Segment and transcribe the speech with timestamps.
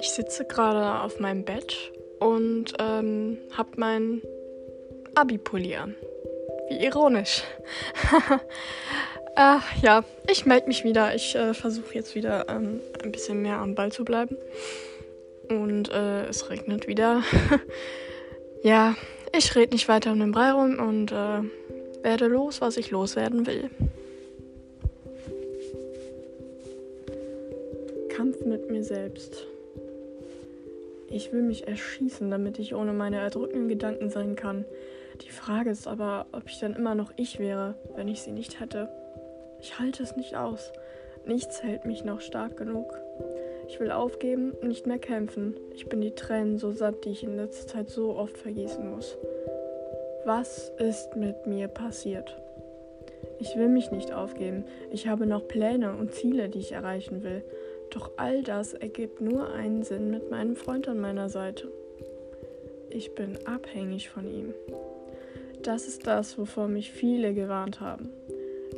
[0.00, 4.22] Ich sitze gerade auf meinem Bett und ähm, habe mein
[5.14, 5.94] Abi-Pulli an.
[6.68, 7.42] Wie ironisch.
[9.36, 11.14] äh, ja, ich melde mich wieder.
[11.14, 14.36] Ich äh, versuche jetzt wieder ähm, ein bisschen mehr am Ball zu bleiben.
[15.48, 17.22] Und äh, es regnet wieder.
[18.62, 18.94] ja,
[19.36, 21.42] ich rede nicht weiter um den Brei rum und äh,
[22.02, 23.70] werde los, was ich loswerden will.
[28.14, 29.44] Kampf mit mir selbst.
[31.10, 34.64] Ich will mich erschießen, damit ich ohne meine erdrückenden Gedanken sein kann.
[35.22, 38.60] Die Frage ist aber, ob ich dann immer noch ich wäre, wenn ich sie nicht
[38.60, 38.88] hätte.
[39.60, 40.72] Ich halte es nicht aus.
[41.26, 42.96] Nichts hält mich noch stark genug.
[43.66, 45.56] Ich will aufgeben und nicht mehr kämpfen.
[45.74, 49.16] Ich bin die Tränen so satt, die ich in letzter Zeit so oft vergießen muss.
[50.24, 52.36] Was ist mit mir passiert?
[53.40, 54.64] Ich will mich nicht aufgeben.
[54.92, 57.42] Ich habe noch Pläne und Ziele, die ich erreichen will.
[57.90, 61.70] Doch all das ergibt nur einen Sinn mit meinem Freund an meiner Seite.
[62.90, 64.54] Ich bin abhängig von ihm.
[65.62, 68.10] Das ist das, wovor mich viele gewarnt haben.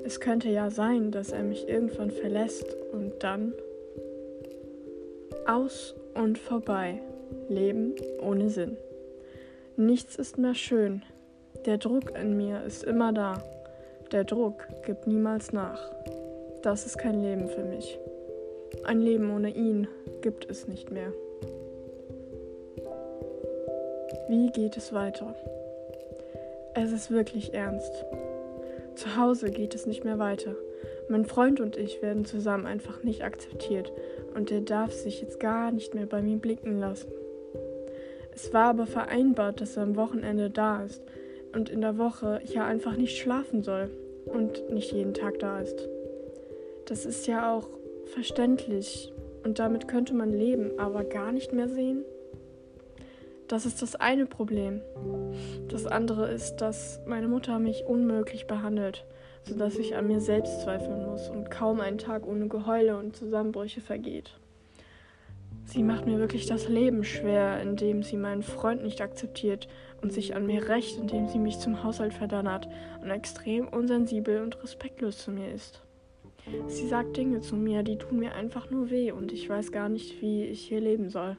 [0.05, 3.53] Es könnte ja sein, dass er mich irgendwann verlässt und dann
[5.47, 7.01] aus und vorbei.
[7.49, 8.77] Leben ohne Sinn.
[9.77, 11.03] Nichts ist mehr schön.
[11.65, 13.43] Der Druck in mir ist immer da.
[14.13, 15.81] Der Druck gibt niemals nach.
[16.63, 17.99] Das ist kein Leben für mich.
[18.85, 19.89] Ein Leben ohne ihn
[20.21, 21.13] gibt es nicht mehr.
[24.29, 25.35] Wie geht es weiter?
[26.75, 28.05] Es ist wirklich ernst.
[28.95, 30.55] Zu Hause geht es nicht mehr weiter.
[31.09, 33.93] Mein Freund und ich werden zusammen einfach nicht akzeptiert
[34.35, 37.13] und er darf sich jetzt gar nicht mehr bei mir blicken lassen.
[38.35, 41.03] Es war aber vereinbart, dass er am Wochenende da ist
[41.55, 43.91] und in der Woche ja einfach nicht schlafen soll
[44.27, 45.89] und nicht jeden Tag da ist.
[46.87, 47.69] Das ist ja auch
[48.07, 49.13] verständlich
[49.45, 52.05] und damit könnte man leben, aber gar nicht mehr sehen.
[53.49, 54.81] Das ist das eine Problem.
[55.69, 59.05] Das andere ist, dass meine Mutter mich unmöglich behandelt,
[59.45, 63.81] sodass ich an mir selbst zweifeln muss und kaum ein Tag ohne Geheule und Zusammenbrüche
[63.81, 64.33] vergeht.
[65.65, 69.69] Sie macht mir wirklich das Leben schwer, indem sie meinen Freund nicht akzeptiert
[70.03, 72.69] und sich an mir rächt, indem sie mich zum Haushalt verdonnert
[73.03, 75.86] und extrem unsensibel und respektlos zu mir ist.
[76.69, 79.89] Sie sagt Dinge zu mir, die tun mir einfach nur weh und ich weiß gar
[79.89, 81.37] nicht, wie ich hier leben soll.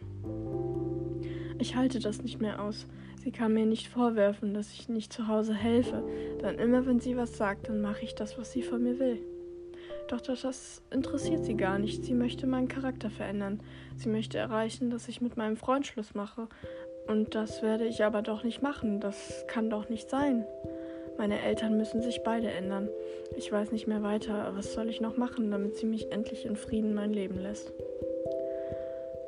[1.60, 2.88] Ich halte das nicht mehr aus.
[3.24, 6.04] Sie kann mir nicht vorwerfen, dass ich nicht zu Hause helfe,
[6.42, 9.20] denn immer wenn sie was sagt, dann mache ich das, was sie von mir will.
[10.08, 12.06] Doch das interessiert sie gar nicht.
[12.06, 13.60] Sie möchte meinen Charakter verändern.
[13.98, 16.48] Sie möchte erreichen, dass ich mit meinem Freund Schluss mache.
[17.08, 19.02] Und das werde ich aber doch nicht machen.
[19.02, 20.46] Das kann doch nicht sein.
[21.18, 22.90] Meine Eltern müssen sich beide ändern.
[23.36, 24.52] Ich weiß nicht mehr weiter.
[24.56, 27.74] Was soll ich noch machen, damit sie mich endlich in Frieden mein Leben lässt?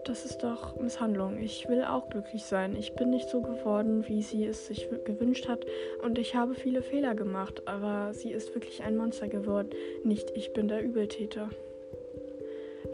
[0.06, 1.40] Das ist doch Misshandlung.
[1.40, 2.76] Ich will auch glücklich sein.
[2.76, 5.66] Ich bin nicht so geworden, wie sie es sich gewünscht hat.
[6.04, 7.64] Und ich habe viele Fehler gemacht.
[7.66, 9.70] Aber sie ist wirklich ein Monster geworden.
[10.04, 11.50] Nicht ich bin der Übeltäter.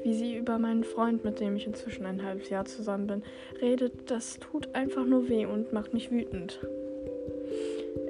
[0.04, 3.24] Wie sie über meinen Freund, mit dem ich inzwischen ein halbes Jahr zusammen bin,
[3.62, 6.60] redet, das tut einfach nur weh und macht mich wütend.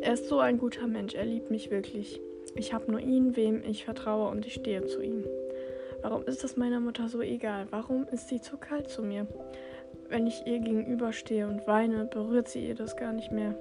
[0.06, 1.16] Er ist so ein guter Mensch.
[1.16, 2.22] Er liebt mich wirklich.
[2.54, 5.26] Ich habe nur ihn, wem ich vertraue und ich stehe zu ihm.
[6.04, 7.66] Warum ist das meiner Mutter so egal?
[7.72, 9.26] Warum ist sie zu kalt zu mir?
[10.08, 13.56] Wenn ich ihr gegenüberstehe und weine, berührt sie ihr das gar nicht mehr.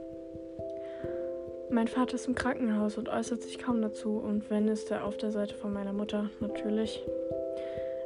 [1.70, 5.16] Mein Vater ist im Krankenhaus und äußert sich kaum dazu, und wenn ist er auf
[5.16, 7.02] der Seite von meiner Mutter, natürlich.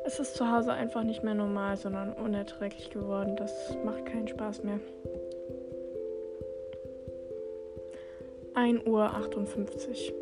[0.06, 3.34] Es ist zu Hause einfach nicht mehr normal, sondern unerträglich geworden.
[3.34, 4.78] Das macht keinen Spaß mehr.
[8.58, 10.12] 1 Uhr 58.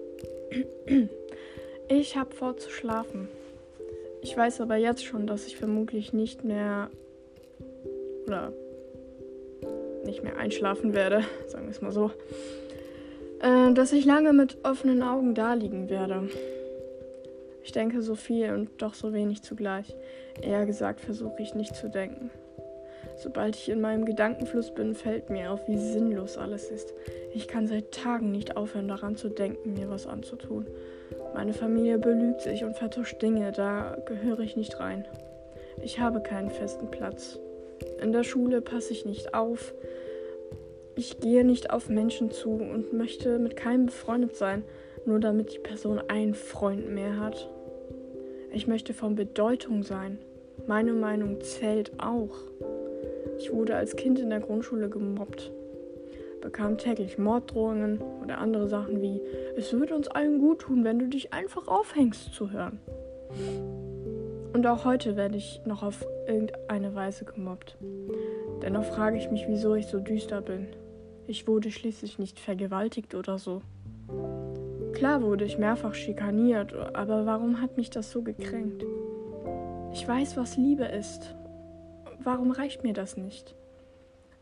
[1.89, 3.29] Ich habe vor zu schlafen.
[4.21, 6.91] Ich weiß aber jetzt schon, dass ich vermutlich nicht mehr
[8.27, 8.53] oder
[10.05, 12.11] nicht mehr einschlafen werde, sagen wir es mal so.
[13.41, 16.29] Äh, dass ich lange mit offenen Augen da liegen werde.
[17.65, 19.97] Ich denke so viel und doch so wenig zugleich.
[20.43, 22.31] Eher gesagt versuche ich nicht zu denken.
[23.17, 26.93] Sobald ich in meinem Gedankenfluss bin, fällt mir auf, wie sinnlos alles ist.
[27.35, 30.67] Ich kann seit Tagen nicht aufhören daran zu denken, mir was anzutun.
[31.35, 35.07] Meine Familie belügt sich und vertuscht Dinge, da gehöre ich nicht rein.
[35.83, 37.39] Ich habe keinen festen Platz.
[38.03, 39.75] In der Schule passe ich nicht auf.
[40.95, 44.65] Ich gehe nicht auf Menschen zu und möchte mit keinem befreundet sein,
[45.05, 47.51] nur damit die Person einen Freund mehr hat.
[48.53, 50.19] Ich möchte von Bedeutung sein.
[50.67, 52.35] Meine Meinung zählt auch.
[53.39, 55.53] Ich wurde als Kind in der Grundschule gemobbt
[56.47, 59.21] bekam täglich Morddrohungen oder andere Sachen wie,
[59.57, 62.79] es würde uns allen gut tun, wenn du dich einfach aufhängst zu hören.
[64.53, 67.77] Und auch heute werde ich noch auf irgendeine Weise gemobbt.
[68.63, 70.69] Dennoch frage ich mich, wieso ich so düster bin.
[71.27, 73.63] Ich wurde schließlich nicht vergewaltigt oder so.
[74.93, 78.85] Klar wurde ich mehrfach schikaniert, aber warum hat mich das so gekränkt?
[79.93, 81.35] Ich weiß, was Liebe ist.
[82.23, 83.55] Warum reicht mir das nicht?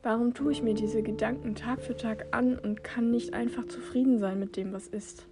[0.03, 4.19] Warum tue ich mir diese Gedanken Tag für Tag an und kann nicht einfach zufrieden
[4.19, 5.27] sein mit dem, was ist?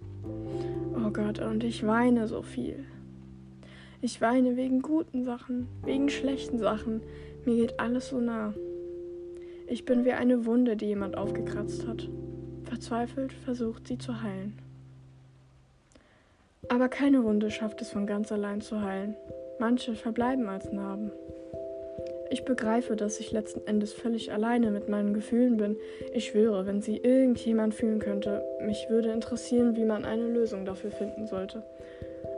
[0.95, 2.85] Oh Gott, und ich weine so viel.
[4.01, 7.01] Ich weine wegen guten Sachen, wegen schlechten Sachen.
[7.45, 8.53] Mir geht alles so nah.
[9.67, 12.09] Ich bin wie eine Wunde, die jemand aufgekratzt hat.
[12.63, 14.57] Verzweifelt versucht sie zu heilen.
[16.69, 19.15] Aber keine Wunde schafft es von ganz allein zu heilen.
[19.59, 21.11] Manche verbleiben als Narben.
[22.33, 25.77] Ich begreife, dass ich letzten Endes völlig alleine mit meinen Gefühlen bin.
[26.15, 30.89] Ich schwöre, wenn sie irgendjemand fühlen könnte, mich würde interessieren, wie man eine Lösung dafür
[30.89, 31.61] finden sollte.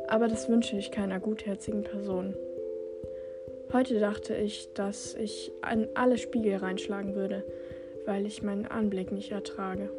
[0.10, 2.36] Aber das wünsche ich keiner gutherzigen Person.
[3.72, 7.46] Heute dachte ich, dass ich an alle Spiegel reinschlagen würde,
[8.06, 9.90] weil ich meinen Anblick nicht ertrage.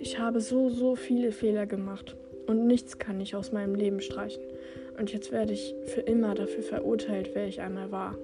[0.00, 2.14] Ich habe so, so viele Fehler gemacht
[2.46, 4.42] und nichts kann ich aus meinem Leben streichen.
[4.98, 8.18] Und jetzt werde ich für immer dafür verurteilt, wer ich einmal war.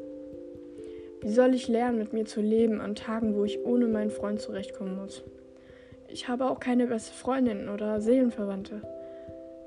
[1.21, 4.41] Wie soll ich lernen, mit mir zu leben an Tagen, wo ich ohne meinen Freund
[4.41, 5.25] zurechtkommen muss?
[6.09, 8.83] Ich habe auch keine beste Freundin oder Seelenverwandte.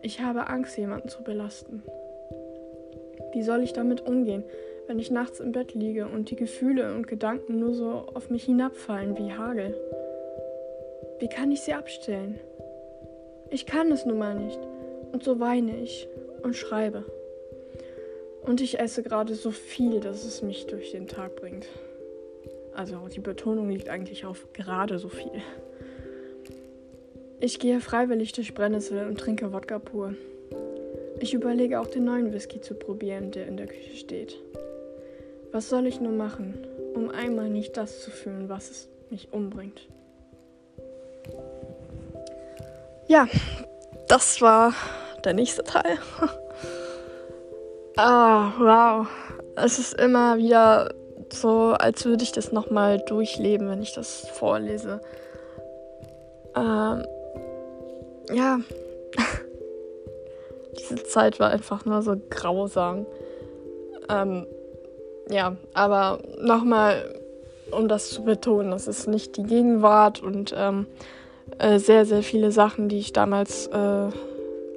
[0.01, 1.83] Ich habe Angst, jemanden zu belasten.
[3.33, 4.43] Wie soll ich damit umgehen,
[4.87, 8.45] wenn ich nachts im Bett liege und die Gefühle und Gedanken nur so auf mich
[8.45, 9.75] hinabfallen wie Hagel?
[11.19, 12.39] Wie kann ich sie abstellen?
[13.49, 14.59] Ich kann es nun mal nicht.
[15.11, 16.07] Und so weine ich
[16.41, 17.05] und schreibe.
[18.43, 21.67] Und ich esse gerade so viel, dass es mich durch den Tag bringt.
[22.73, 25.41] Also die Betonung liegt eigentlich auf gerade so viel.
[27.39, 30.15] Ich gehe freiwillig durch Brennnessel und trinke Wodka pur.
[31.19, 34.37] Ich überlege auch den neuen Whisky zu probieren, der in der Küche steht.
[35.51, 36.65] Was soll ich nur machen,
[36.95, 39.87] um einmal nicht das zu fühlen, was es mich umbringt?
[43.07, 43.27] Ja,
[44.07, 44.73] das war
[45.23, 45.97] der nächste Teil.
[47.97, 49.07] Ah, wow.
[49.55, 50.93] Es ist immer wieder
[51.31, 55.01] so, als würde ich das nochmal durchleben, wenn ich das vorlese.
[56.55, 57.05] Ähm,
[58.33, 58.59] ja.
[60.79, 63.05] Diese Zeit war einfach nur so grausam.
[64.09, 64.47] Ähm,
[65.29, 67.19] ja, aber nochmal,
[67.71, 70.87] um das zu betonen, das ist nicht die Gegenwart und ähm,
[71.59, 74.09] äh, sehr, sehr viele Sachen, die ich damals äh,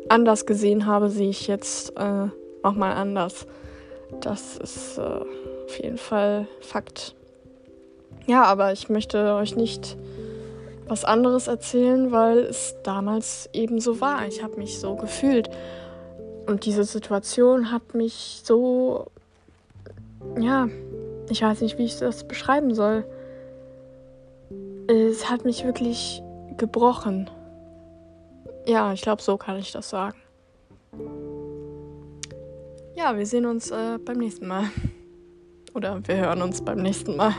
[0.09, 2.29] anders gesehen habe, sehe ich jetzt äh,
[2.65, 3.47] nochmal anders.
[4.21, 7.15] Das ist äh, auf jeden Fall Fakt.
[8.27, 9.97] Ja, aber ich möchte euch nicht
[10.87, 14.27] was anderes erzählen, weil es damals eben so war.
[14.27, 15.49] Ich habe mich so gefühlt.
[16.47, 19.07] Und diese Situation hat mich so,
[20.39, 20.69] ja,
[21.31, 23.05] ich weiß nicht, wie ich das beschreiben soll.
[24.87, 26.23] Es hat mich wirklich
[26.59, 27.31] gebrochen.
[28.67, 30.17] Ja, ich glaube, so kann ich das sagen.
[32.97, 34.71] Ja, wir sehen uns äh, beim nächsten Mal.
[35.75, 37.35] Oder wir hören uns beim nächsten Mal.